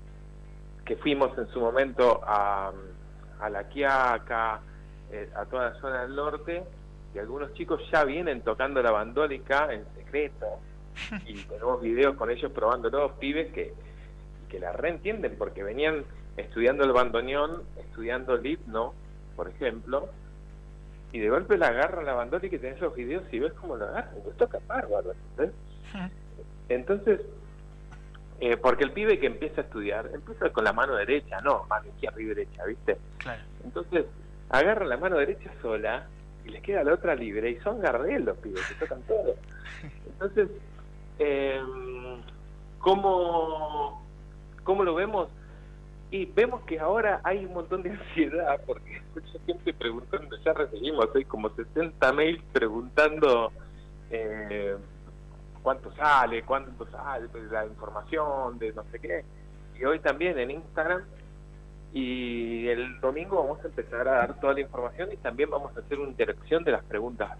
que 0.87 0.97
fuimos 0.97 1.37
en 1.37 1.47
su 1.49 1.61
momento 1.61 2.23
a, 2.25 2.73
a 3.40 3.50
La 3.50 3.68
Quiaca, 3.68 4.54
a 5.35 5.44
toda 5.50 5.71
la 5.71 5.80
zona 5.80 6.02
del 6.02 6.16
norte, 6.16 6.64
y 7.14 7.18
algunos 7.18 7.52
chicos 7.52 7.83
ya 7.92 8.04
vienen 8.04 8.40
tocando 8.40 8.80
la 8.80 8.90
bandólica 8.90 9.71
en 9.71 9.85
secreto 9.97 10.61
y 11.26 11.34
tenemos 11.44 11.80
videos 11.80 12.16
con 12.16 12.30
ellos 12.30 12.50
probando 12.52 12.88
los 12.90 13.12
pibes 13.12 13.52
que, 13.52 13.72
que 14.48 14.58
la 14.58 14.72
reentienden 14.72 15.36
porque 15.36 15.62
venían 15.62 16.04
estudiando 16.36 16.84
el 16.84 16.92
bandoneón, 16.92 17.62
estudiando 17.78 18.34
el 18.34 18.46
hipno, 18.46 18.94
por 19.36 19.48
ejemplo, 19.48 20.08
y 21.12 21.20
de 21.20 21.30
golpe 21.30 21.56
la 21.56 21.68
agarran 21.68 22.04
la 22.06 22.14
bandola 22.14 22.46
y 22.46 22.50
que 22.50 22.58
tenés 22.58 22.80
los 22.80 22.94
videos 22.94 23.22
y 23.32 23.38
ves 23.38 23.52
cómo 23.54 23.76
lo 23.76 23.86
agarran, 23.86 24.14
pues 24.24 24.36
toca 24.36 24.58
bárbaro, 24.66 25.12
Entonces, 26.68 27.20
eh, 28.40 28.56
porque 28.56 28.84
el 28.84 28.92
pibe 28.92 29.20
que 29.20 29.26
empieza 29.26 29.60
a 29.60 29.64
estudiar, 29.64 30.10
empieza 30.12 30.50
con 30.50 30.64
la 30.64 30.72
mano 30.72 30.96
derecha, 30.96 31.40
no, 31.40 31.64
mano 31.68 31.86
izquierda 31.88 32.20
y 32.20 32.24
derecha, 32.24 32.64
¿viste? 32.64 32.98
Entonces, 33.62 34.06
agarran 34.48 34.88
la 34.88 34.96
mano 34.96 35.16
derecha 35.16 35.50
sola 35.62 36.08
y 36.44 36.48
les 36.48 36.62
queda 36.62 36.82
la 36.82 36.94
otra 36.94 37.14
libre 37.14 37.50
y 37.50 37.60
son 37.60 37.80
garrelos 37.80 38.26
los 38.26 38.38
pibes, 38.38 38.66
que 38.66 38.74
tocan 38.74 39.02
todo. 39.02 39.36
Entonces, 40.06 40.48
eh, 41.18 41.62
¿cómo, 42.78 44.02
¿Cómo 44.62 44.83
lo 44.83 44.94
vemos? 44.94 45.28
Y 46.11 46.26
vemos 46.26 46.62
que 46.62 46.78
ahora 46.78 47.21
hay 47.25 47.44
un 47.44 47.54
montón 47.54 47.83
de 47.83 47.90
ansiedad, 47.99 48.61
porque 48.66 49.02
mucha 49.14 49.38
gente 49.47 49.75
preguntando, 49.75 50.37
ya 50.44 50.52
recibimos 50.52 51.09
hay 51.14 51.25
como 51.25 51.50
60 51.50 52.12
mails 52.12 52.42
preguntando 52.52 53.52
eh, 54.11 54.76
cuánto 55.62 55.92
sale, 55.94 56.42
cuánto 56.42 56.87
sale, 56.90 57.28
pues, 57.28 57.50
la 57.50 57.66
información 57.66 58.59
de 58.59 58.73
no 58.73 58.85
sé 58.90 59.00
qué. 59.00 59.25
Y 59.78 59.85
hoy 59.85 59.99
también 60.00 60.38
en 60.38 60.50
Instagram. 60.50 61.02
Y 61.92 62.66
el 62.68 63.00
domingo 63.00 63.40
vamos 63.40 63.64
a 63.64 63.68
empezar 63.68 64.09
a 64.09 64.16
dar 64.16 64.40
toda 64.40 64.54
la 64.54 64.61
información 64.61 65.12
y 65.12 65.16
también 65.16 65.49
vamos 65.49 65.76
a 65.76 65.80
hacer 65.80 66.00
una 66.00 66.11
interacción 66.11 66.64
de 66.64 66.73
las 66.73 66.85
preguntas 66.85 67.38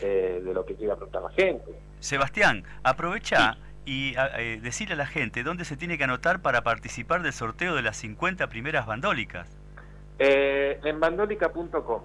eh, 0.00 0.40
de 0.44 0.54
lo 0.54 0.64
que 0.64 0.74
quiera 0.74 0.96
preguntar 0.96 1.22
la 1.22 1.30
gente. 1.30 1.72
Sebastián, 2.00 2.64
aprovecha 2.82 3.56
y 3.84 4.14
eh, 4.36 4.58
decirle 4.62 4.94
a 4.94 4.96
la 4.96 5.06
gente 5.06 5.42
dónde 5.42 5.64
se 5.64 5.76
tiene 5.76 5.98
que 5.98 6.04
anotar 6.04 6.40
para 6.40 6.62
participar 6.62 7.22
del 7.22 7.32
sorteo 7.32 7.74
de 7.74 7.82
las 7.82 7.96
50 7.98 8.46
primeras 8.48 8.86
bandólicas. 8.86 9.48
Eh, 10.18 10.80
en 10.84 11.00
bandólica.com. 11.00 12.02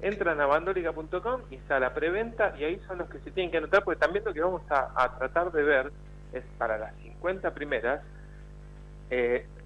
Entran 0.00 0.40
a 0.40 0.46
bandólica.com 0.46 1.42
y 1.50 1.56
está 1.56 1.80
la 1.80 1.92
preventa 1.92 2.54
y 2.58 2.64
ahí 2.64 2.80
son 2.86 2.98
los 2.98 3.10
que 3.10 3.18
se 3.20 3.30
tienen 3.30 3.50
que 3.50 3.58
anotar 3.58 3.82
porque 3.82 3.98
también 3.98 4.24
lo 4.24 4.32
que 4.32 4.40
vamos 4.40 4.62
a, 4.70 5.18
tratar 5.18 5.50
de 5.50 5.62
ver 5.62 5.92
es 6.32 6.44
para 6.56 6.78
las 6.78 6.94
50 7.02 7.52
primeras 7.52 8.00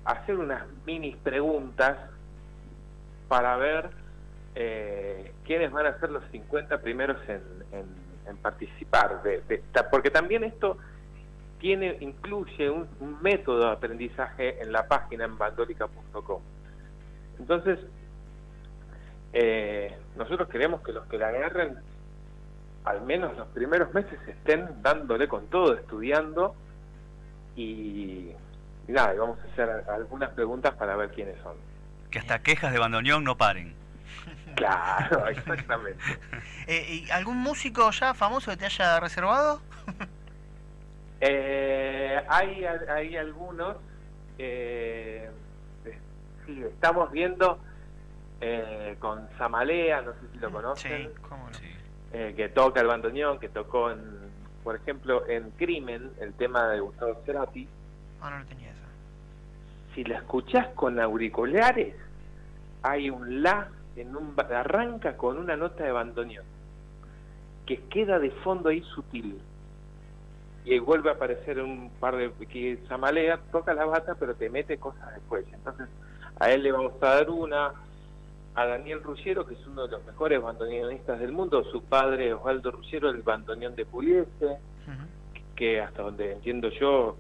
hacer 0.05 0.37
unas 0.37 0.63
mini 0.87 1.17
preguntas 1.17 1.99
para 3.29 3.57
ver 3.57 3.91
eh, 4.55 5.33
quiénes 5.45 5.71
van 5.73 5.87
a 5.87 5.99
ser 5.99 6.11
los 6.11 6.23
50 6.31 6.79
primeros 6.81 7.17
en, 7.29 7.43
participar. 8.43 9.23
De, 9.23 9.63
porque 9.91 10.11
también 10.11 10.43
esto 10.43 10.79
tiene 11.59 11.97
incluye 12.01 12.71
un, 12.71 12.89
método 13.23 13.67
de 13.67 13.73
aprendizaje 13.73 14.63
en 14.63 14.73
la 14.73 14.89
página 14.89 15.25
en 15.25 15.39
bandólica.com. 15.39 16.43
Entonces, 17.39 17.79
eh, 19.33 19.97
nosotros 20.17 20.49
queremos 20.49 20.83
que 20.83 20.93
los 20.93 21.07
que 21.07 21.19
la 21.19 21.29
agarren, 21.29 21.77
al 22.85 23.03
menos 23.03 23.37
los 23.37 23.49
primeros 23.49 23.93
meses, 23.95 24.19
estén 24.27 24.83
dándole 24.83 25.29
con 25.29 25.47
todo, 25.49 25.75
estudiando 25.75 26.55
y, 27.55 28.31
y 28.89 28.93
nada, 28.93 29.15
y 29.15 29.19
vamos 29.19 29.39
a 29.39 29.53
hacer 29.53 29.85
algunas 29.89 30.31
preguntas 30.31 30.75
para 30.75 30.97
ver 30.97 31.11
quiénes 31.11 31.37
son. 31.43 31.57
Que 32.11 32.19
hasta 32.19 32.43
quejas 32.43 32.73
de 32.73 32.79
bandoneón 32.79 33.25
no 33.25 33.37
paren. 33.37 33.82
Claro, 34.55 35.27
exactamente. 35.29 36.03
Eh, 36.67 37.05
¿y 37.07 37.11
¿Algún 37.11 37.39
músico 37.39 37.91
ya 37.91 38.15
famoso 38.15 38.51
que 38.51 38.57
te 38.57 38.67
haya 38.67 39.01
reservado? 39.01 39.61
eh, 41.21 42.23
hay, 42.29 42.65
hay 42.65 43.17
algunos. 43.17 43.77
Eh, 44.39 45.31
sí, 46.47 46.63
estamos 46.63 47.11
viendo 47.11 47.59
eh, 48.41 48.97
con 48.99 49.29
Samalea, 49.39 50.03
no 50.03 50.13
sé 50.15 50.19
si 50.33 50.39
lo 50.39 50.51
mm, 50.51 50.53
conocen. 50.53 51.03
Sí, 51.03 51.21
cómo 51.29 51.49
no. 51.49 51.59
Eh, 52.13 52.35
que 52.37 52.49
toca 52.51 52.81
el 52.81 52.89
bandoneón, 52.89 53.39
que 53.39 53.49
tocó, 53.49 53.91
en, 53.91 54.03
por 54.63 54.77
ejemplo, 54.77 55.27
en 55.29 55.51
Crimen, 55.53 56.11
el 56.21 56.35
tema 56.35 56.69
de 56.69 56.81
Gustavo 56.81 57.23
Cerati. 57.25 57.69
Ah, 58.21 58.31
no 58.31 58.39
lo 58.41 58.45
tenía 58.47 58.71
eso. 58.71 58.81
Si 59.95 60.05
la 60.05 60.19
escuchás 60.19 60.69
con 60.75 61.01
auriculares, 61.01 61.95
hay 62.83 63.09
un 63.09 63.43
la 63.43 63.69
en 63.97 64.17
un, 64.17 64.35
arranca 64.39 65.17
con 65.17 65.39
una 65.39 65.57
nota 65.57 65.85
de 65.85 65.93
bandoneón 65.93 66.45
que 67.67 67.79
queda 67.85 68.19
de 68.19 68.31
fondo 68.31 68.71
ahí 68.71 68.83
sutil 68.95 69.41
y 70.65 70.79
vuelve 70.79 71.11
a 71.11 71.15
aparecer 71.15 71.61
un 71.61 71.91
par 72.01 72.17
de 72.17 72.31
que 72.47 72.79
Samalea 72.89 73.41
toca 73.51 73.75
la 73.75 73.85
bata 73.85 74.15
pero 74.19 74.35
te 74.35 74.49
mete 74.49 74.79
cosas 74.79 75.15
después. 75.15 75.45
Entonces 75.53 75.89
a 76.39 76.51
él 76.51 76.63
le 76.63 76.73
vamos 76.73 76.95
a 77.01 77.07
dar 77.07 77.31
una 77.31 77.73
a 78.55 78.67
Daniel 78.67 79.03
Ruggiero 79.03 79.47
que 79.47 79.55
es 79.55 79.67
uno 79.67 79.87
de 79.87 79.93
los 79.93 80.05
mejores 80.05 80.43
bandoneonistas 80.43 81.19
del 81.21 81.33
mundo 81.33 81.65
su 81.65 81.83
padre 81.83 82.35
Osvaldo 82.35 82.71
Ruggiero 82.71 83.09
el 83.11 83.23
bandoneón 83.23 83.75
de 83.75 83.87
Puliese 83.87 84.59
que 85.57 85.81
hasta 85.81 86.03
donde 86.03 86.33
entiendo 86.33 86.69
yo 86.71 87.17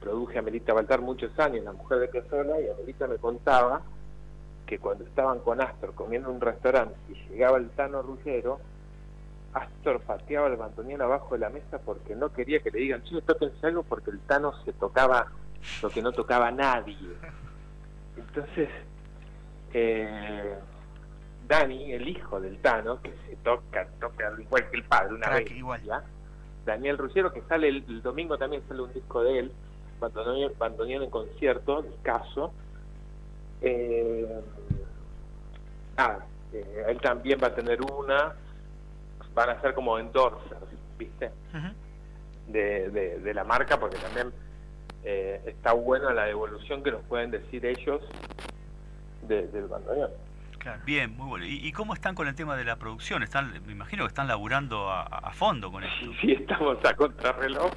produje 0.00 0.38
a 0.38 0.42
Melita 0.42 0.72
Baltar 0.72 1.00
muchos 1.00 1.36
años 1.38 1.64
la 1.64 1.72
mujer 1.72 1.98
de 1.98 2.08
persona 2.08 2.52
y 2.58 2.80
Melita 2.80 3.06
me 3.06 3.16
contaba 3.16 3.82
que 4.66 4.78
cuando 4.78 5.04
estaban 5.04 5.38
con 5.40 5.60
Astor 5.60 5.94
comiendo 5.94 6.28
en 6.28 6.36
un 6.36 6.40
restaurante 6.40 6.96
y 7.08 7.14
llegaba 7.30 7.58
el 7.58 7.70
Tano 7.70 8.02
Ruggiero, 8.02 8.60
Astor 9.54 10.00
pateaba 10.00 10.48
el 10.48 10.56
bandoneón 10.56 11.02
abajo 11.02 11.34
de 11.34 11.40
la 11.40 11.48
mesa 11.48 11.78
porque 11.78 12.14
no 12.14 12.32
quería 12.32 12.60
que 12.60 12.70
le 12.70 12.80
digan, 12.80 13.02
chico, 13.04 13.22
tóquense 13.22 13.66
algo 13.66 13.82
porque 13.84 14.10
el 14.10 14.20
Tano 14.20 14.52
se 14.64 14.72
tocaba 14.72 15.28
lo 15.82 15.88
que 15.90 16.02
no 16.02 16.12
tocaba 16.12 16.50
nadie. 16.50 16.96
Entonces, 18.16 18.68
eh, 19.72 20.54
Dani, 21.46 21.92
el 21.92 22.08
hijo 22.08 22.40
del 22.40 22.58
Tano, 22.58 23.00
que 23.00 23.12
se 23.28 23.36
toca, 23.36 23.86
toca 24.00 24.32
igual 24.38 24.70
que 24.70 24.76
el 24.76 24.84
padre 24.84 25.14
una 25.14 25.30
vez, 25.30 25.50
igual. 25.52 25.82
¿ya? 25.82 26.02
Daniel 26.64 26.98
Ruggiero, 26.98 27.32
que 27.32 27.42
sale 27.42 27.68
el, 27.68 28.02
domingo 28.02 28.36
también 28.36 28.62
sale 28.68 28.82
un 28.82 28.92
disco 28.92 29.22
de 29.22 29.38
él, 29.38 29.52
bandoneón, 30.00 31.02
en 31.02 31.10
concierto, 31.10 31.80
el 31.80 31.94
caso, 32.02 32.52
eh, 33.62 34.40
ah, 35.96 36.18
él 36.52 37.00
también 37.00 37.38
va 37.42 37.48
a 37.48 37.54
tener 37.54 37.80
una, 37.82 38.34
van 39.34 39.50
a 39.50 39.60
ser 39.60 39.74
como 39.74 39.98
endorsers, 39.98 40.66
¿viste? 40.98 41.30
de, 42.48 43.18
de, 43.18 43.34
la 43.34 43.44
marca, 43.44 43.78
porque 43.78 43.96
también 43.98 44.32
eh, 45.04 45.40
está 45.46 45.72
buena 45.72 46.12
la 46.12 46.28
evolución 46.28 46.82
que 46.82 46.92
nos 46.92 47.02
pueden 47.02 47.30
decir 47.30 47.66
ellos 47.66 48.02
del 49.22 49.66
bandoneón. 49.66 50.10
Bien, 50.84 51.16
muy 51.16 51.28
bueno. 51.28 51.44
¿Y, 51.46 51.70
cómo 51.72 51.94
están 51.94 52.14
con 52.14 52.26
el 52.26 52.34
tema 52.34 52.56
de 52.56 52.64
la 52.64 52.76
producción? 52.76 53.22
Están, 53.22 53.52
me 53.66 53.72
imagino 53.72 54.04
que 54.04 54.08
están 54.08 54.26
laburando 54.26 54.90
a, 54.90 55.30
fondo 55.32 55.70
con 55.70 55.84
esto. 55.84 56.10
Sí, 56.20 56.32
estamos 56.40 56.84
a 56.84 56.94
contrarreloj. 56.94 57.70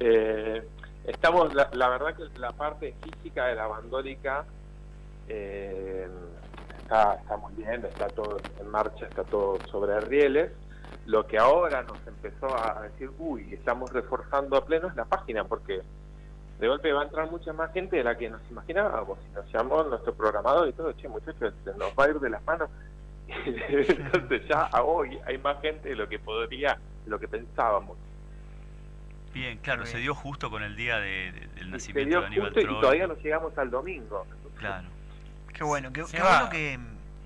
Eh, 0.00 0.66
estamos, 1.04 1.54
la, 1.54 1.88
verdad 1.88 2.16
que 2.16 2.38
la 2.38 2.50
parte 2.52 2.94
física 3.02 3.46
de 3.46 3.54
la 3.54 3.66
bandólica 3.66 4.44
eh, 5.28 6.08
está, 6.78 7.14
está 7.14 7.36
muy 7.36 7.52
bien, 7.54 7.84
está 7.84 8.08
todo 8.08 8.38
en 8.60 8.68
marcha, 8.68 9.06
está 9.06 9.24
todo 9.24 9.58
sobre 9.70 10.00
rieles. 10.00 10.52
Lo 11.06 11.26
que 11.26 11.38
ahora 11.38 11.82
nos 11.82 12.04
empezó 12.06 12.46
a 12.56 12.82
decir, 12.82 13.10
uy, 13.18 13.52
estamos 13.52 13.92
reforzando 13.92 14.56
a 14.56 14.64
pleno 14.64 14.88
es 14.88 14.96
la 14.96 15.04
página, 15.04 15.44
porque 15.44 15.82
de 16.58 16.68
golpe 16.68 16.92
va 16.92 17.02
a 17.02 17.04
entrar 17.04 17.30
mucha 17.30 17.52
más 17.52 17.72
gente 17.72 17.96
de 17.96 18.04
la 18.04 18.16
que 18.16 18.30
nos 18.30 18.40
imaginábamos. 18.50 19.18
Y 19.30 19.34
nos 19.34 19.52
llamó 19.52 19.82
nuestro 19.84 20.14
programador 20.14 20.68
y 20.68 20.72
todo, 20.72 20.92
che, 20.92 21.08
muchachos, 21.08 21.54
se 21.64 21.74
nos 21.74 21.92
va 21.98 22.04
a 22.04 22.08
ir 22.08 22.20
de 22.20 22.30
las 22.30 22.44
manos. 22.44 22.70
Entonces 23.46 24.48
ya 24.48 24.62
a 24.66 24.82
hoy 24.82 25.18
hay 25.26 25.38
más 25.38 25.60
gente 25.60 25.88
de 25.88 25.96
lo 25.96 26.08
que 26.08 26.18
podría, 26.18 26.78
de 27.04 27.10
lo 27.10 27.18
que 27.18 27.28
pensábamos. 27.28 27.96
Bien, 29.34 29.58
claro, 29.58 29.84
se 29.84 29.98
dio 29.98 30.14
justo 30.14 30.50
con 30.50 30.62
el 30.62 30.76
día 30.76 30.98
del 30.98 31.70
nacimiento 31.70 32.20
de 32.20 32.26
Aníbal 32.26 32.52
Y 32.56 32.64
todavía 32.64 33.06
no 33.06 33.16
llegamos 33.16 33.56
al 33.58 33.70
domingo. 33.70 34.26
claro. 34.56 34.88
Qué 35.56 35.64
bueno, 35.64 35.90
qué, 35.92 36.02
bueno 36.02 36.50
que, 36.50 36.78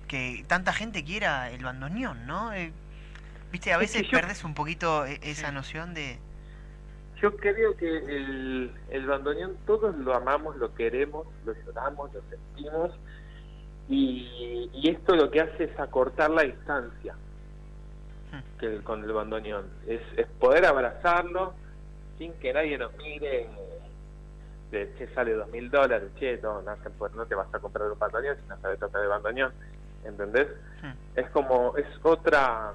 que, 0.07 0.45
tanta 0.47 0.71
gente 0.71 1.03
quiera 1.03 1.51
el 1.51 1.63
bandoneón, 1.63 2.25
¿no? 2.25 2.53
Eh, 2.53 2.71
Viste, 3.51 3.73
a 3.73 3.77
veces 3.77 4.07
perdes 4.09 4.45
un 4.45 4.53
poquito 4.53 5.05
e, 5.05 5.19
esa 5.23 5.51
noción 5.51 5.93
de 5.93 6.17
yo 7.21 7.35
creo 7.37 7.77
que 7.77 7.97
el, 7.97 8.71
el 8.89 9.05
bandoneón 9.05 9.55
todos 9.67 9.95
lo 9.95 10.15
amamos, 10.15 10.55
lo 10.55 10.73
queremos, 10.73 11.27
lo 11.45 11.53
lloramos, 11.53 12.11
lo 12.13 12.21
sentimos 12.29 12.91
y, 13.87 14.69
y 14.73 14.89
esto 14.89 15.15
lo 15.15 15.29
que 15.29 15.41
hace 15.41 15.65
es 15.65 15.79
acortar 15.79 16.31
la 16.31 16.43
distancia 16.43 17.13
hmm. 18.31 18.59
que 18.59 18.83
con 18.83 19.03
el 19.03 19.11
bandoneón, 19.11 19.65
es, 19.85 20.01
es 20.17 20.25
poder 20.39 20.65
abrazarlo 20.65 21.53
sin 22.17 22.33
que 22.33 22.53
nadie 22.53 22.77
nos 22.77 22.95
mire 22.97 23.47
de 24.71 24.93
che 24.97 25.07
sale 25.13 25.33
dos 25.33 25.49
mil 25.49 25.69
dólares, 25.69 26.09
che 26.17 26.39
no, 26.41 26.61
no, 26.61 26.75
no, 27.13 27.25
te 27.25 27.35
vas 27.35 27.53
a 27.53 27.59
comprar 27.59 27.91
un 27.91 27.99
bandoneón 27.99 28.37
si 28.37 28.47
no 28.47 28.57
sabes 28.61 28.79
tocar 28.79 29.01
el 29.01 29.09
bandoneón, 29.09 29.53
¿entendés? 30.03 30.47
Hmm. 30.81 31.19
Es 31.19 31.29
como, 31.29 31.75
es 31.77 31.85
otra, 32.01 32.73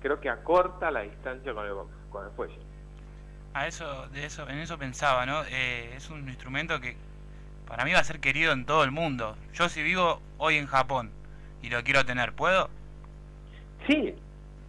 creo 0.00 0.20
que 0.20 0.28
acorta 0.28 0.90
la 0.90 1.00
distancia 1.00 1.54
con 1.54 1.66
el, 1.66 1.72
con 2.10 2.24
el 2.24 2.30
fuelle 2.32 2.66
a 3.56 3.66
eso, 3.66 4.06
de 4.08 4.26
eso, 4.26 4.46
en 4.50 4.58
eso 4.58 4.76
pensaba, 4.76 5.24
¿no? 5.24 5.42
Eh, 5.48 5.94
es 5.96 6.10
un 6.10 6.28
instrumento 6.28 6.78
que 6.78 6.94
para 7.66 7.86
mí 7.86 7.92
va 7.92 8.00
a 8.00 8.04
ser 8.04 8.20
querido 8.20 8.52
en 8.52 8.66
todo 8.66 8.84
el 8.84 8.90
mundo. 8.90 9.34
Yo 9.54 9.70
si 9.70 9.82
vivo 9.82 10.20
hoy 10.36 10.56
en 10.56 10.66
Japón 10.66 11.10
y 11.62 11.70
lo 11.70 11.82
quiero 11.82 12.04
tener, 12.04 12.34
¿puedo? 12.34 12.68
Sí, 13.86 14.14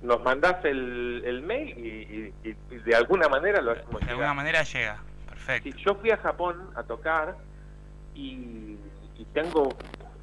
nos 0.01 0.23
mandás 0.23 0.63
el, 0.63 1.21
el 1.25 1.41
mail 1.41 2.33
y, 2.43 2.77
de 2.77 2.95
alguna 2.95 3.27
manera 3.27 3.61
lo 3.61 3.71
hacemos 3.71 3.99
De 4.05 4.11
alguna 4.11 4.33
manera 4.33 4.63
llega, 4.63 4.99
perfecto. 5.47 5.79
yo 5.79 5.95
fui 5.95 6.11
a 6.11 6.17
Japón 6.17 6.69
a 6.75 6.83
tocar 6.83 7.35
y, 8.13 8.77
y 9.17 9.25
tengo, 9.33 9.69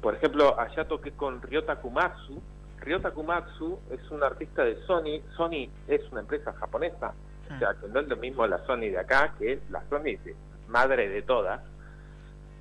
por 0.01 0.15
ejemplo, 0.15 0.59
allá 0.59 0.87
toqué 0.87 1.11
con 1.11 1.41
Ryota 1.41 1.77
Kumatsu. 1.77 2.41
Ryota 2.79 3.11
Kumatsu 3.11 3.79
es 3.89 4.11
un 4.11 4.23
artista 4.23 4.63
de 4.63 4.75
Sony. 4.85 5.21
Sony 5.35 5.69
es 5.87 6.01
una 6.11 6.21
empresa 6.21 6.53
japonesa 6.53 7.13
o 7.53 7.59
sea, 7.59 7.75
que 7.79 7.87
no 7.87 7.99
es 7.99 8.07
lo 8.07 8.17
mismo 8.17 8.45
la 8.47 8.65
Sony 8.65 8.89
de 8.91 8.99
acá 8.99 9.33
que 9.37 9.59
la 9.69 9.83
Sony 9.89 10.17
de 10.23 10.35
madre 10.67 11.09
de 11.09 11.21
todas. 11.21 11.61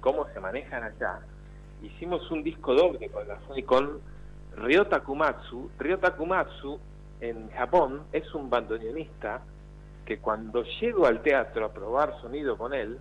¿Cómo 0.01 0.27
se 0.33 0.41
manejan 0.41 0.83
allá? 0.83 1.21
Hicimos 1.83 2.31
un 2.31 2.43
disco 2.43 2.75
doble 2.75 3.09
con 3.09 3.27
la 3.27 3.39
Sony 3.47 3.65
con 3.65 4.01
Ryota 4.57 5.01
Kumatsu. 5.01 5.71
Ryota 5.79 6.15
Kumatsu 6.15 6.79
en 7.21 7.51
Japón 7.53 8.03
es 8.13 8.33
un 8.35 8.51
bandoneonista 8.51 9.41
que 10.05 10.19
cuando 10.19 10.65
llego 10.81 11.07
al 11.07 11.23
teatro 11.23 11.65
a 11.65 11.73
probar 11.73 12.21
sonido 12.21 12.57
con 12.57 12.75
él, 12.75 12.99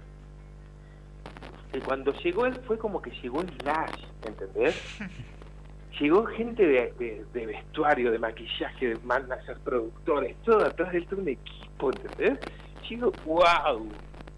que 1.71 1.79
cuando 1.79 2.13
llegó 2.13 2.45
él 2.45 2.55
fue 2.67 2.77
como 2.77 3.01
que 3.01 3.11
llegó 3.21 3.41
Slash, 3.41 4.05
¿entendés? 4.25 4.99
llegó 5.99 6.25
gente 6.25 6.65
de, 6.65 7.25
vestuario, 7.33 8.11
de 8.11 8.19
maquillaje, 8.19 8.89
de 8.89 8.95
managers, 9.03 9.59
productores, 9.59 10.35
todo 10.43 10.65
atrás 10.65 10.91
de 10.93 11.01
todo 11.01 11.21
un 11.21 11.29
equipo, 11.29 11.91
¿entendés? 11.91 12.39
Chico, 12.83 13.11
wow, 13.25 13.89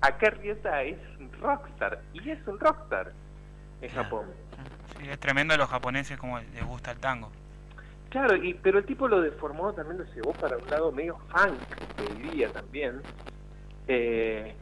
acá 0.02 0.30
Riota 0.32 0.84
es 0.84 0.98
un 1.20 1.32
rockstar, 1.42 2.02
y 2.14 2.30
es 2.30 2.48
un 2.48 2.60
rockstar 2.60 3.12
en 3.82 3.90
Japón. 3.90 4.26
Sí, 4.98 5.10
es 5.10 5.20
tremendo 5.20 5.54
a 5.54 5.58
los 5.58 5.70
japoneses 5.70 6.18
como 6.18 6.40
les 6.40 6.66
gusta 6.66 6.92
el 6.92 7.00
tango. 7.00 7.32
Claro, 8.16 8.38
y, 8.38 8.54
pero 8.54 8.80
el 8.80 8.86
tipo 8.86 9.10
lo 9.10 9.20
deformó, 9.20 9.74
también 9.74 9.98
lo 9.98 10.06
llevó 10.16 10.32
para 10.32 10.56
un 10.56 10.70
lado 10.70 10.90
medio 10.90 11.18
funk, 11.28 11.60
te 11.98 12.14
diría 12.16 12.48
también. 12.48 13.02
Eh, 13.90 14.56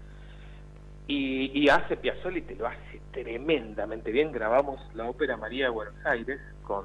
y, 1.06 1.52
y 1.54 1.70
hace 1.70 1.96
Piazzolla 1.96 2.40
y 2.40 2.42
te 2.42 2.56
lo 2.56 2.66
hace 2.66 3.00
tremendamente 3.12 4.12
bien. 4.12 4.32
Grabamos 4.32 4.82
la 4.96 5.08
ópera 5.08 5.38
María 5.38 5.66
de 5.66 5.70
Buenos 5.70 5.94
Aires 6.04 6.42
con, 6.64 6.84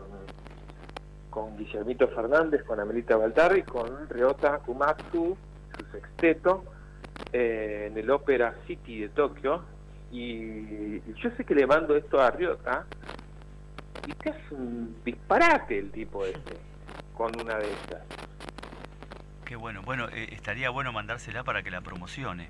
con 1.30 1.56
Guillermito 1.56 2.06
Fernández, 2.08 2.62
con 2.64 2.78
Amelita 2.78 3.16
Baltarri, 3.16 3.62
con 3.62 4.06
Ryota 4.10 4.58
Kumatsu, 4.58 5.38
su 5.74 5.84
sexteto, 5.90 6.64
eh, 7.32 7.88
en 7.90 7.96
el 7.96 8.10
Ópera 8.10 8.54
City 8.66 9.00
de 9.00 9.08
Tokio. 9.08 9.62
Y, 10.12 11.00
yo 11.14 11.30
sé 11.34 11.46
que 11.46 11.54
le 11.54 11.66
mando 11.66 11.96
esto 11.96 12.20
a 12.20 12.30
Ryota 12.30 12.84
y 14.08 14.12
te 14.14 14.30
hace 14.30 14.54
un 14.54 14.96
disparate 15.04 15.78
el 15.78 15.90
tipo 15.90 16.24
este 16.24 16.56
con 17.14 17.38
una 17.40 17.56
de 17.58 17.70
estas. 17.70 18.02
Qué 19.44 19.56
bueno. 19.56 19.82
Bueno, 19.82 20.08
eh, 20.10 20.28
estaría 20.32 20.70
bueno 20.70 20.92
mandársela 20.92 21.44
para 21.44 21.62
que 21.62 21.70
la 21.70 21.82
promocione. 21.82 22.48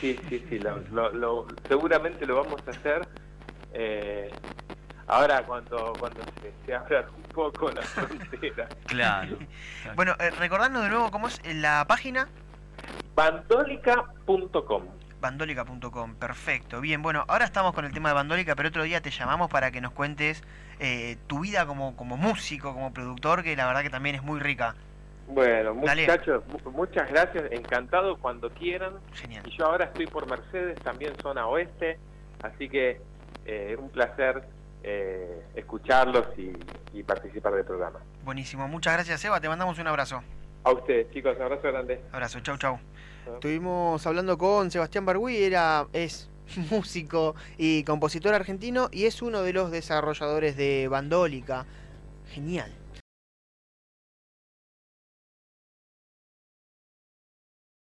Sí, 0.00 0.20
sí, 0.28 0.44
sí, 0.48 0.58
lo, 0.58 1.46
seguramente 1.66 2.26
lo 2.26 2.42
vamos 2.42 2.60
a 2.66 2.70
hacer. 2.70 3.08
Eh, 3.72 4.30
ahora 5.06 5.42
cuando, 5.46 5.94
cuando 5.98 6.20
se, 6.66 6.74
abra 6.74 7.06
un 7.16 7.22
poco 7.32 7.70
la 7.70 7.82
frontera. 7.82 8.68
claro. 8.86 9.38
bueno, 9.94 10.14
eh, 10.18 10.30
recordando 10.30 10.82
de 10.82 10.90
nuevo 10.90 11.10
cómo 11.10 11.28
es 11.28 11.40
la 11.46 11.86
página. 11.88 12.28
Bandólica.com. 13.14 14.82
Bandólica.com, 15.20 16.14
perfecto. 16.14 16.80
Bien, 16.80 17.02
bueno, 17.02 17.24
ahora 17.28 17.44
estamos 17.44 17.74
con 17.74 17.84
el 17.84 17.92
tema 17.92 18.10
de 18.10 18.14
Bandólica, 18.14 18.54
pero 18.54 18.68
otro 18.68 18.82
día 18.84 19.00
te 19.00 19.10
llamamos 19.10 19.50
para 19.50 19.70
que 19.70 19.80
nos 19.80 19.92
cuentes 19.92 20.42
eh, 20.78 21.16
tu 21.26 21.40
vida 21.40 21.66
como, 21.66 21.96
como 21.96 22.16
músico, 22.16 22.72
como 22.72 22.92
productor, 22.92 23.42
que 23.42 23.56
la 23.56 23.66
verdad 23.66 23.82
que 23.82 23.90
también 23.90 24.14
es 24.16 24.22
muy 24.22 24.40
rica. 24.40 24.74
Bueno, 25.28 25.74
muchachos, 25.74 26.42
muchas 26.72 27.10
gracias, 27.10 27.44
encantado 27.50 28.16
cuando 28.16 28.48
quieran. 28.50 28.94
Genial. 29.12 29.42
Y 29.46 29.56
yo 29.56 29.66
ahora 29.66 29.86
estoy 29.86 30.06
por 30.06 30.28
Mercedes, 30.28 30.78
también 30.80 31.12
zona 31.20 31.46
oeste, 31.46 31.98
así 32.42 32.68
que 32.68 33.00
eh, 33.44 33.76
un 33.78 33.90
placer 33.90 34.42
eh, 34.82 35.42
escucharlos 35.54 36.26
y, 36.38 37.02
participar 37.02 37.54
del 37.54 37.64
programa. 37.64 38.00
Buenísimo, 38.24 38.68
muchas 38.68 38.92
gracias 38.94 39.24
Eva, 39.24 39.40
te 39.40 39.48
mandamos 39.48 39.78
un 39.78 39.86
abrazo. 39.86 40.22
A 40.64 40.72
ustedes, 40.72 41.10
chicos, 41.12 41.36
un 41.36 41.42
abrazo 41.42 41.62
grande. 41.68 42.00
Abrazo, 42.12 42.40
chau, 42.40 42.58
chau. 42.58 42.78
Estuvimos 43.34 44.06
hablando 44.06 44.38
con 44.38 44.70
Sebastián 44.70 45.04
Bargüi, 45.04 45.36
era, 45.36 45.86
es 45.92 46.28
músico 46.70 47.34
y 47.56 47.84
compositor 47.84 48.34
argentino 48.34 48.88
y 48.92 49.04
es 49.04 49.22
uno 49.22 49.42
de 49.42 49.52
los 49.52 49.70
desarrolladores 49.70 50.56
de 50.56 50.88
Bandólica. 50.88 51.66
Genial. 52.32 52.77